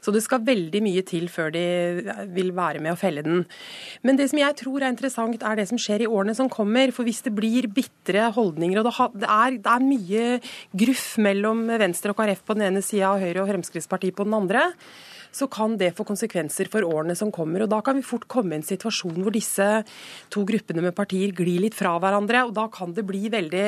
Så 0.02 0.14
det 0.14 0.24
skal 0.26 0.46
veldig 0.46 0.82
mye 0.82 1.02
til 1.06 1.28
før 1.30 1.52
de 1.54 1.66
vil 2.34 2.54
være 2.58 2.82
med 2.82 2.94
å 2.94 3.00
felle 3.00 3.26
den. 3.26 3.46
Men 4.06 4.18
det 4.18 4.30
som 4.30 4.42
jeg 4.42 4.58
tror 4.62 4.82
er 4.82 4.94
interessant, 4.94 5.42
er 5.42 5.58
det 5.58 5.70
som 5.70 5.82
skjer 5.82 6.06
i 6.06 6.10
årene 6.10 6.38
som 6.38 6.50
kommer. 6.50 6.94
For 6.94 7.08
hvis 7.08 7.24
det 7.26 7.34
blir 7.38 7.70
bitre 7.70 8.30
holdninger, 8.34 8.82
og 8.82 9.14
det 9.18 9.30
er, 9.30 9.58
det 9.58 9.74
er 9.74 9.86
mye 9.86 10.26
gruff 10.78 11.16
mellom 11.22 11.66
Venstre 11.82 12.14
og 12.14 12.22
KrF 12.22 12.46
på 12.46 12.58
den 12.58 12.70
ene 12.70 12.86
sida 12.86 13.16
og 13.16 13.26
Høyre 13.26 13.46
og 13.46 13.50
Fremskrittspartiet 13.54 14.18
på 14.18 14.26
den 14.28 14.38
andre, 14.38 14.70
så 15.32 15.48
kan 15.52 15.78
det 15.80 15.94
få 15.98 16.06
konsekvenser 16.08 16.70
for 16.72 16.86
årene 16.86 17.16
som 17.18 17.32
kommer. 17.32 17.64
og 17.64 17.72
Da 17.72 17.82
kan 17.82 17.98
vi 17.98 18.06
fort 18.06 18.28
komme 18.28 18.56
i 18.56 18.60
en 18.60 18.68
situasjon 18.68 19.22
hvor 19.24 19.34
disse 19.34 19.68
to 20.30 20.44
gruppene 20.48 20.84
med 20.84 20.96
partier 20.96 21.32
glir 21.36 21.62
litt 21.64 21.78
fra 21.78 21.96
hverandre. 22.00 22.46
og 22.48 22.54
Da 22.54 22.68
kan 22.68 22.94
det 22.94 23.06
bli 23.08 23.30
veldig 23.32 23.66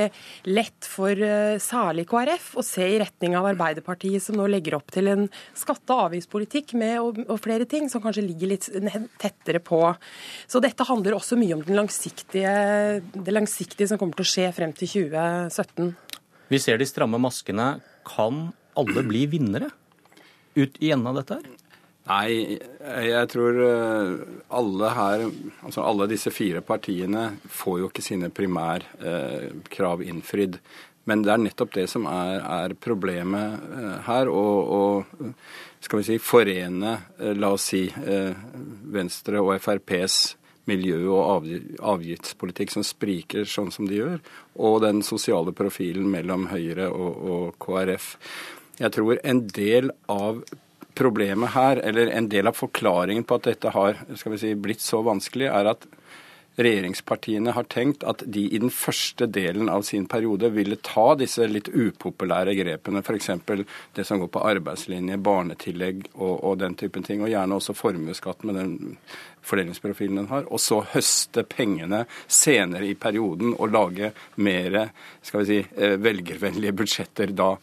lett 0.51 0.89
for 0.89 1.11
uh, 1.11 1.55
særlig 1.57 2.07
KrF 2.11 2.53
å 2.59 2.65
se 2.65 2.87
i 2.95 2.99
retning 3.01 3.37
av 3.39 3.47
Arbeiderpartiet, 3.53 4.21
som 4.23 4.37
nå 4.37 4.47
legger 4.51 4.77
opp 4.77 4.91
til 4.91 5.07
en 5.11 5.29
skatte- 5.55 5.93
og 5.93 6.09
avgiftspolitikk 6.09 6.75
med 6.79 6.99
og, 7.01 7.21
og 7.27 7.39
flere 7.43 7.67
ting 7.69 7.89
som 7.91 8.03
kanskje 8.03 8.25
ligger 8.27 8.53
litt 8.53 8.69
tettere 9.21 9.61
på. 9.63 9.81
Så 10.47 10.61
dette 10.63 10.87
handler 10.87 11.17
også 11.17 11.39
mye 11.39 11.55
om 11.55 11.63
langsiktige, 11.67 12.53
det 13.13 13.33
langsiktige 13.33 13.87
som 13.89 13.99
kommer 14.01 14.19
til 14.19 14.27
å 14.27 14.33
skje 14.33 14.49
frem 14.55 14.75
til 14.75 14.91
2017. 15.07 15.93
Vi 16.51 16.59
ser 16.61 16.77
de 16.77 16.87
stramme 16.87 17.19
maskene. 17.21 17.77
Kan 18.03 18.49
alle 18.75 19.03
bli 19.07 19.23
vinnere 19.31 19.69
ut 20.55 20.79
igjen 20.81 21.05
av 21.09 21.19
dette 21.19 21.39
her? 21.39 21.51
Nei, 22.03 22.59
jeg 23.07 23.27
tror 23.31 23.59
eh, 23.63 24.15
alle 24.51 24.89
her, 24.91 25.21
altså 25.63 25.85
alle 25.87 26.09
disse 26.11 26.33
fire 26.35 26.59
partiene, 26.65 27.29
får 27.47 27.77
jo 27.79 27.87
ikke 27.87 28.03
sine 28.03 28.27
primærkrav 28.33 30.03
eh, 30.03 30.09
innfridd. 30.11 30.57
Men 31.07 31.23
det 31.23 31.31
er 31.31 31.41
nettopp 31.43 31.71
det 31.75 31.85
som 31.91 32.07
er, 32.11 32.41
er 32.43 32.75
problemet 32.75 33.63
eh, 33.71 33.95
her. 34.09 34.27
Å 34.27 34.83
skal 35.83 36.01
vi 36.01 36.07
si, 36.07 36.17
forene, 36.23 36.97
la 37.35 37.49
oss 37.55 37.69
si, 37.73 37.81
Venstre 37.91 39.41
og 39.43 39.57
FrPs 39.59 40.19
miljø- 40.71 41.11
og 41.11 41.47
avgiftspolitikk 41.83 42.71
som 42.71 42.85
spriker 42.87 43.47
sånn 43.47 43.71
som 43.71 43.87
de 43.87 43.99
gjør, 43.99 44.19
og 44.63 44.77
den 44.85 45.03
sosiale 45.03 45.51
profilen 45.55 46.07
mellom 46.11 46.47
Høyre 46.51 46.87
og, 46.91 47.17
og 47.35 47.57
KrF. 47.63 48.13
Jeg 48.79 48.93
tror 48.95 49.19
en 49.23 49.43
del 49.53 49.91
av 50.09 50.43
problemet 50.97 51.53
her, 51.53 51.81
eller 51.81 52.11
en 52.13 52.29
del 52.29 52.49
av 52.49 52.57
forklaringen 52.57 53.25
på 53.25 53.37
at 53.37 53.49
dette 53.49 53.73
har 53.73 53.99
si, 54.17 54.53
blitt 54.55 54.81
så 54.81 55.01
vanskelig, 55.05 55.49
er 55.49 55.73
at 55.73 55.85
regjeringspartiene 56.55 57.53
har 57.55 57.65
tenkt 57.71 58.03
at 58.05 58.21
de 58.29 58.43
i 58.45 58.59
den 58.61 58.69
første 58.73 59.25
delen 59.25 59.71
av 59.73 59.81
sin 59.87 60.05
periode 60.09 60.51
ville 60.53 60.77
ta 60.85 61.13
disse 61.17 61.47
litt 61.49 61.69
upopulære 61.69 62.53
grepene, 62.59 63.01
f.eks. 63.01 63.31
det 63.95 64.05
som 64.05 64.21
går 64.21 64.29
på 64.33 64.43
arbeidslinje, 64.51 65.17
barnetillegg 65.17 66.03
og, 66.13 66.35
og, 66.35 66.57
den 66.61 66.77
typen 66.77 67.05
ting, 67.05 67.23
og 67.23 67.31
gjerne 67.33 67.57
også 67.57 67.73
formuesskatt 67.77 68.45
med 68.45 68.59
den 68.59 68.75
fordelingsprofilen 69.43 70.21
den 70.21 70.29
har, 70.29 70.45
og 70.45 70.61
så 70.61 70.83
høste 70.93 71.43
pengene 71.49 72.03
senere 72.27 72.85
i 72.91 72.93
perioden 72.95 73.55
og 73.57 73.73
lage 73.73 74.13
mer 74.37 74.77
si, 75.25 75.57
eh, 75.57 75.97
velgervennlige 75.97 76.77
budsjetter 76.83 77.33
da. 77.33 77.55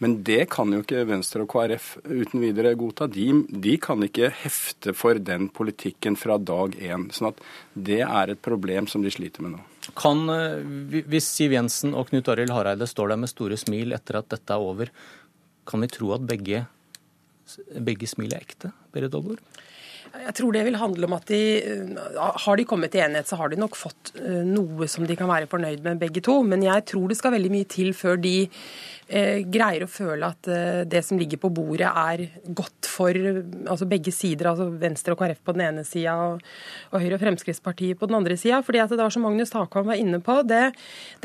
Men 0.00 0.16
det 0.24 0.46
kan 0.54 0.72
jo 0.72 0.80
ikke 0.80 1.04
Venstre 1.08 1.44
og 1.44 1.50
KrF 1.52 1.90
uten 2.08 2.40
videre 2.40 2.72
godta. 2.78 3.08
De, 3.12 3.26
de 3.52 3.74
kan 3.82 4.00
ikke 4.06 4.30
hefte 4.42 4.94
for 4.96 5.20
den 5.20 5.50
politikken 5.52 6.16
fra 6.16 6.38
dag 6.40 6.76
én. 6.80 7.10
sånn 7.12 7.30
at 7.34 7.42
det 7.74 8.00
er 8.06 8.32
et 8.32 8.40
problem 8.40 8.88
som 8.88 9.04
de 9.04 9.12
sliter 9.12 9.44
med 9.44 9.58
nå. 9.58 9.62
Kan, 9.96 10.24
eh, 10.32 11.04
Hvis 11.04 11.28
Siv 11.28 11.52
Jensen 11.52 11.92
og 11.94 12.08
Knut 12.08 12.28
Arild 12.32 12.52
Hareide 12.54 12.88
står 12.88 13.12
der 13.12 13.20
med 13.20 13.32
store 13.32 13.60
smil 13.60 13.92
etter 13.92 14.20
at 14.20 14.28
dette 14.32 14.56
er 14.56 14.64
over, 14.72 14.88
kan 15.68 15.80
vi 15.84 15.92
tro 15.92 16.14
at 16.16 16.24
begge, 16.26 16.64
begge 17.76 18.08
smil 18.08 18.32
er 18.32 18.40
ekte, 18.40 18.72
Berit 18.94 19.14
Aalborg? 19.14 19.44
Jeg 20.10 20.32
tror 20.34 20.54
det 20.54 20.62
vil 20.66 20.78
handle 20.80 21.06
om 21.06 21.14
at 21.14 21.28
de 21.30 21.40
eh, 21.62 21.98
Har 22.44 22.58
de 22.58 22.66
kommet 22.66 22.90
til 22.90 23.04
enighet, 23.04 23.28
så 23.30 23.38
har 23.38 23.50
de 23.52 23.60
nok 23.60 23.76
fått 23.78 24.12
eh, 24.18 24.42
noe 24.46 24.88
som 24.90 25.06
de 25.06 25.16
kan 25.18 25.30
være 25.30 25.50
fornøyd 25.50 25.84
med, 25.84 26.00
begge 26.02 26.22
to. 26.24 26.40
Men 26.42 26.64
jeg 26.66 26.86
tror 26.90 27.10
det 27.10 27.18
skal 27.20 27.36
veldig 27.36 27.52
mye 27.52 27.68
til 27.70 27.92
før 27.94 28.18
de 28.20 28.34
greier 29.50 29.82
å 29.84 29.90
føle 29.90 30.28
at 30.28 30.48
eh, 30.50 30.82
det 30.88 31.02
som 31.02 31.18
ligger 31.18 31.40
på 31.42 31.50
bordet, 31.54 31.88
er 31.90 32.22
godt 32.46 32.86
for 32.86 33.16
altså 33.16 33.88
begge 33.90 34.12
sider. 34.14 34.50
altså 34.52 34.68
Venstre 34.80 35.16
og 35.16 35.20
KrF 35.20 35.40
på 35.46 35.54
den 35.56 35.64
ene 35.66 35.84
sida 35.86 36.14
og, 36.28 36.44
og, 36.92 36.98
Høyre 37.00 37.16
og 37.16 37.22
Fremskrittspartiet 37.24 37.98
på 37.98 38.06
den 38.10 38.18
andre 38.20 38.36
sida. 38.38 38.60
fordi 38.62 38.82
at 38.82 38.92
det 38.92 39.00
var 39.00 39.10
som 39.10 39.26
Magnus 39.26 39.50
Takvam 39.50 39.90
var 39.90 39.98
inne 39.98 40.20
på, 40.22 40.40
det, 40.46 40.70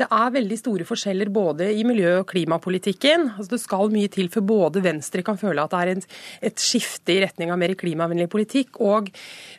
det, 0.00 0.08
er 0.10 0.34
veldig 0.34 0.58
store 0.58 0.86
forskjeller 0.88 1.30
både 1.30 1.70
i 1.74 1.84
miljø- 1.86 2.20
og 2.22 2.28
klimapolitikken. 2.32 3.30
altså 3.36 3.54
Det 3.54 3.62
skal 3.62 3.94
mye 3.94 4.10
til 4.10 4.30
før 4.34 4.46
både 4.50 4.82
Venstre 4.82 5.22
kan 5.26 5.38
føle 5.38 5.62
at 5.62 5.74
det 5.74 5.82
er 5.82 5.92
en, 5.94 6.02
et 6.50 6.58
skifte 6.62 7.14
i 7.14 7.20
retning 7.22 7.54
av 7.54 7.60
mer 7.62 7.76
klimavennlig 7.78 8.28
politikk 8.32 8.80
og 8.82 9.12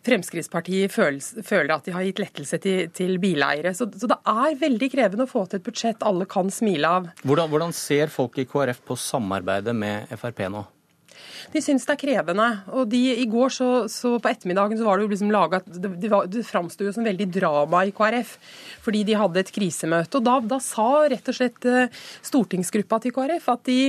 Fremskrittspartiet 0.08 0.92
føler, 0.92 1.74
at 1.76 1.88
de 1.88 1.96
har 1.96 2.06
gitt 2.08 2.22
lettelse 2.22 2.60
til, 2.64 2.92
til 2.96 3.18
bileiere. 3.24 3.74
Så, 3.76 3.88
så, 3.96 4.10
det 4.10 4.20
er 4.28 4.60
veldig 4.60 4.92
krevende 4.92 5.28
å 5.28 5.32
få 5.32 5.46
til 5.48 5.62
et 5.62 5.66
budsjett 5.66 6.06
alle 6.08 6.28
kan 6.30 6.52
smile 6.54 6.92
av. 7.00 7.10
Hvordan, 7.24 7.52
hvordan 7.52 7.76
ser 7.76 8.12
folk 8.18 8.42
i 8.42 8.48
KrF 8.50 8.82
på 8.88 8.98
samarbeidet 9.00 9.76
med 9.78 10.18
Frp 10.18 10.44
nå? 10.52 10.66
de 11.54 11.62
syns 11.64 11.86
det 11.88 11.94
er 11.94 12.00
krevende. 12.02 12.48
Og 12.76 12.88
de, 12.92 13.02
I 13.22 13.26
går 13.30 13.54
så, 13.54 13.70
så 13.92 14.16
på 14.22 14.32
ettermiddagen 14.32 14.80
så 14.80 14.88
var 14.88 14.98
det 14.98 15.08
jo 15.08 15.12
liksom 15.14 15.34
laget, 15.34 15.68
Det, 15.68 15.92
det, 16.02 16.12
det 16.34 16.46
framsto 16.48 16.86
jo 16.86 16.94
som 16.96 17.08
veldig 17.08 17.28
drama 17.34 17.84
i 17.88 17.94
KrF, 17.96 18.36
fordi 18.84 19.04
de 19.08 19.18
hadde 19.20 19.44
et 19.44 19.54
krisemøte. 19.54 20.20
og 20.20 20.28
Da, 20.28 20.38
da 20.56 20.60
sa 20.64 20.88
rett 21.12 21.32
og 21.32 21.38
slett 21.38 21.70
eh, 21.70 21.94
stortingsgruppa 22.26 23.02
til 23.04 23.16
KrF 23.16 23.52
at 23.54 23.64
de, 23.70 23.80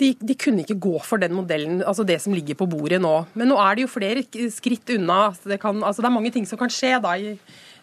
de, 0.00 0.12
de, 0.20 0.38
kunne 0.40 0.64
ikke 0.64 0.78
gå 0.80 0.96
for 1.06 1.22
den 1.22 1.34
modellen, 1.36 1.82
altså 1.82 2.06
det 2.06 2.20
som 2.22 2.36
ligger 2.36 2.58
på 2.58 2.68
bordet 2.70 3.00
nå. 3.02 3.16
Men 3.34 3.52
nå 3.52 3.58
er 3.60 3.76
det 3.76 3.86
jo 3.86 3.94
flere 3.96 4.24
skritt 4.52 4.94
unna. 4.96 5.22
Det, 5.42 5.60
kan, 5.62 5.82
altså 5.82 6.04
det 6.04 6.10
er 6.10 6.18
mange 6.18 6.34
ting 6.34 6.46
som 6.48 6.60
kan 6.60 6.72
skje 6.72 6.96
da 7.02 7.16
i, 7.18 7.34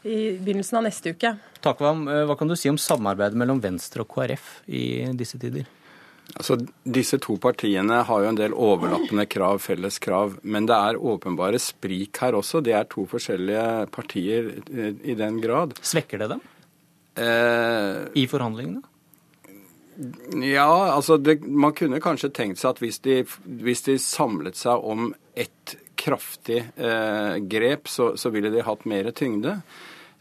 i 0.08 0.20
begynnelsen 0.40 0.80
av 0.80 0.88
neste 0.88 1.16
uke. 1.16 1.36
Takvam, 1.64 2.08
eh, 2.12 2.24
hva 2.30 2.38
kan 2.40 2.50
du 2.50 2.58
si 2.60 2.72
om 2.72 2.80
samarbeidet 2.80 3.38
mellom 3.40 3.62
Venstre 3.64 4.06
og 4.06 4.14
KrF 4.14 4.62
i 4.68 4.86
disse 5.18 5.40
tider? 5.42 5.68
Altså, 6.36 6.58
Disse 6.84 7.20
to 7.24 7.38
partiene 7.42 8.02
har 8.08 8.24
jo 8.24 8.32
en 8.32 8.38
del 8.40 8.54
overlappende 8.54 9.26
krav, 9.32 9.62
felles 9.64 10.00
krav. 10.04 10.36
Men 10.44 10.68
det 10.68 10.76
er 10.76 11.00
åpenbare 11.00 11.60
sprik 11.62 12.20
her 12.22 12.38
også. 12.38 12.62
Det 12.66 12.76
er 12.76 12.90
to 12.92 13.08
forskjellige 13.10 13.88
partier 13.96 14.52
i 14.68 15.16
den 15.18 15.40
grad. 15.44 15.78
Svekker 15.82 16.24
det 16.24 16.32
dem? 16.36 16.44
Eh, 17.18 18.04
I 18.20 18.28
forhandlingene? 18.30 18.84
Ja, 20.46 20.94
altså 20.94 21.18
det, 21.18 21.40
man 21.42 21.74
kunne 21.74 22.02
kanskje 22.04 22.30
tenkt 22.30 22.62
seg 22.62 22.76
at 22.76 22.82
hvis 22.84 23.00
de, 23.02 23.22
hvis 23.64 23.82
de 23.88 23.96
samlet 24.02 24.60
seg 24.60 24.84
om 24.86 25.10
ett 25.34 25.74
kraftig 25.98 26.60
eh, 26.78 27.38
grep, 27.50 27.90
så, 27.90 28.12
så 28.20 28.30
ville 28.34 28.52
de 28.54 28.62
hatt 28.68 28.86
mer 28.86 29.10
tyngde. 29.18 29.56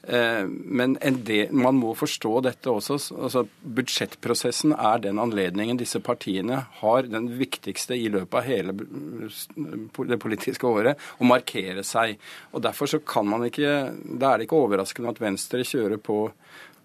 Eh, 0.08 0.46
men 0.48 0.94
del, 1.26 1.50
man 1.50 1.78
må 1.80 1.90
forstå 1.98 2.30
dette 2.46 2.70
også. 2.70 2.98
altså 3.16 3.42
Budsjettprosessen 3.60 4.74
er 4.76 5.00
den 5.02 5.18
anledningen 5.18 5.80
disse 5.80 5.98
partiene 5.98 6.60
har, 6.78 7.08
den 7.10 7.26
viktigste 7.40 7.98
i 7.98 8.06
løpet 8.14 8.38
av 8.38 8.46
hele 8.46 8.74
det 10.12 10.20
politiske 10.22 10.66
året, 10.68 11.02
å 11.18 11.26
markere 11.26 11.82
seg. 11.86 12.20
Og 12.54 12.62
Derfor 12.62 12.90
så 12.90 13.02
kan 13.02 13.26
man 13.26 13.48
ikke 13.48 13.74
Da 14.06 14.32
er 14.32 14.38
det 14.38 14.46
ikke 14.46 14.62
overraskende 14.62 15.10
at 15.10 15.22
Venstre 15.22 15.66
kjører 15.66 15.98
på 15.98 16.20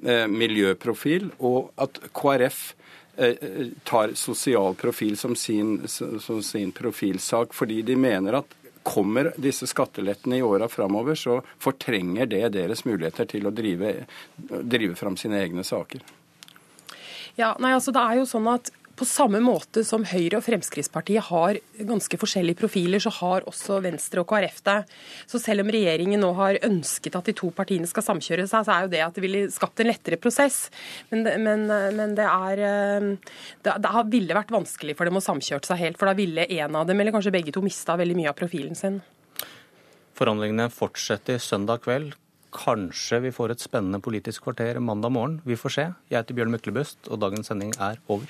eh, 0.04 0.26
miljøprofil, 0.26 1.30
og 1.46 1.70
at 1.82 2.02
KrF 2.18 2.64
eh, 3.22 3.70
tar 3.86 4.16
sosial 4.18 4.74
profil 4.82 5.14
som 5.18 5.38
sin, 5.38 5.78
som 5.88 6.42
sin 6.42 6.74
profilsak, 6.74 7.54
fordi 7.54 7.84
de 7.86 8.00
mener 8.02 8.42
at 8.42 8.58
Kommer 8.84 9.32
disse 9.38 9.68
skattelettene 9.70 10.40
i 10.40 10.46
åra 10.46 10.70
framover, 10.72 11.16
så 11.16 11.40
fortrenger 11.62 12.30
det 12.32 12.48
deres 12.56 12.86
muligheter 12.88 13.30
til 13.30 13.46
å 13.46 13.54
drive, 13.54 13.94
drive 14.38 14.98
fram 14.98 15.18
sine 15.22 15.42
egne 15.44 15.66
saker. 15.68 16.02
Ja, 17.38 17.54
nei, 17.62 17.76
altså 17.76 17.94
det 17.96 18.02
er 18.02 18.20
jo 18.20 18.28
sånn 18.28 18.50
at 18.52 18.72
på 19.02 19.08
samme 19.10 19.40
måte 19.42 19.82
som 19.88 20.04
Høyre 20.06 20.38
og 20.38 20.44
Fremskrittspartiet 20.46 21.26
har 21.32 21.58
ganske 21.90 22.18
forskjellige 22.22 22.60
profiler, 22.60 23.02
så 23.02 23.10
har 23.16 23.48
også 23.50 23.80
Venstre 23.82 24.22
og 24.22 24.30
KrF 24.30 24.60
det. 24.68 24.76
Så 25.30 25.40
selv 25.42 25.64
om 25.64 25.72
regjeringen 25.74 26.22
nå 26.22 26.30
har 26.38 26.60
ønsket 26.68 27.16
at 27.18 27.30
de 27.30 27.34
to 27.38 27.50
partiene 27.56 27.90
skal 27.90 28.06
samkjøre 28.06 28.46
seg, 28.46 28.68
så 28.68 28.76
er 28.76 28.86
jo 28.86 28.92
det 28.94 29.00
at 29.02 29.16
det 29.18 29.24
ville 29.26 29.48
skapt 29.54 29.82
en 29.82 29.90
lettere 29.90 30.20
prosess. 30.22 30.68
Men, 31.10 31.26
men, 31.42 31.66
men 31.98 32.14
det, 32.18 32.28
er, 32.28 32.62
eh, 32.68 33.40
det, 33.66 33.74
det 33.82 34.04
ville 34.12 34.38
vært 34.38 34.54
vanskelig 34.54 34.96
for 35.00 35.10
dem 35.10 35.18
å 35.18 35.24
samkjøre 35.26 35.72
seg 35.72 35.82
helt, 35.82 35.98
for 35.98 36.12
da 36.12 36.14
ville 36.18 36.46
en 36.60 36.78
av 36.78 36.86
dem, 36.90 37.02
eller 37.02 37.16
kanskje 37.16 37.34
begge 37.34 37.56
to, 37.56 37.64
mista 37.66 37.96
veldig 37.98 38.18
mye 38.20 38.30
av 38.30 38.38
profilen 38.38 38.78
sin. 38.78 39.00
Forhandlingene 40.20 40.68
fortsetter 40.70 41.42
søndag 41.42 41.82
kveld. 41.88 42.14
Kanskje 42.54 43.22
vi 43.26 43.34
får 43.34 43.56
et 43.56 43.66
spennende 43.66 44.02
politisk 44.04 44.46
kvarter 44.46 44.78
mandag 44.84 45.16
morgen. 45.16 45.40
Vi 45.48 45.58
får 45.58 45.76
se. 45.78 45.88
Jeg 46.12 46.20
heter 46.20 46.38
Bjørn 46.38 46.54
Myklebust, 46.54 47.10
og 47.10 47.24
dagens 47.24 47.50
sending 47.50 47.74
er 47.82 47.98
over. 48.12 48.30